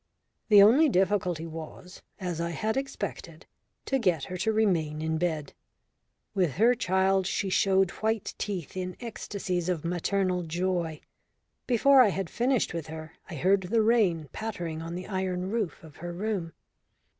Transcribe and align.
The 0.49 0.63
only 0.63 0.89
difficulty 0.89 1.45
was, 1.45 2.01
as 2.19 2.41
I 2.41 2.49
had 2.49 2.75
expected, 2.75 3.45
to 3.85 3.99
get 3.99 4.23
her 4.23 4.37
to 4.37 4.51
remain 4.51 4.99
in 4.99 5.19
bed. 5.19 5.53
With 6.33 6.53
her 6.53 6.73
child 6.73 7.27
she 7.27 7.51
showed 7.51 7.91
white 7.91 8.33
teeth 8.39 8.75
in 8.75 8.97
ecstasies 8.99 9.69
of 9.69 9.85
maternal 9.85 10.41
joy. 10.41 11.01
Before 11.67 12.01
I 12.01 12.09
had 12.09 12.31
finished 12.31 12.73
with 12.73 12.87
her 12.87 13.13
I 13.29 13.35
heard 13.35 13.61
the 13.61 13.83
rain 13.83 14.27
pattering 14.31 14.81
on 14.81 14.95
the 14.95 15.05
iron 15.05 15.51
roof 15.51 15.83
of 15.83 15.97
her 15.97 16.11
room. 16.11 16.53